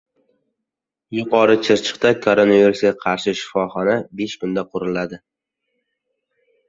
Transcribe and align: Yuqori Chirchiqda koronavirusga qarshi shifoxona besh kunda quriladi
Yuqori 1.17 1.57
Chirchiqda 1.67 2.11
koronavirusga 2.23 2.93
qarshi 3.05 3.35
shifoxona 3.43 3.99
besh 4.23 4.37
kunda 4.45 4.65
quriladi 4.75 5.21